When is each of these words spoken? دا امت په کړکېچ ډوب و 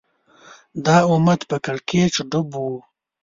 دا 0.85 0.97
امت 1.13 1.41
په 1.49 1.57
کړکېچ 1.65 2.13
ډوب 2.31 2.49
و 2.63 2.65